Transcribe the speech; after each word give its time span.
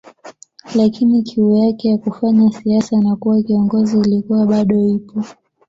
Lakini 0.75 1.23
kiu 1.23 1.51
yake 1.55 1.89
ya 1.89 1.97
kufanya 1.97 2.51
siasa 2.51 2.97
na 3.01 3.15
kuwa 3.15 3.43
kiongozi 3.43 3.97
ilikuwa 3.97 4.45
bado 4.45 4.87
ipo 4.89 5.23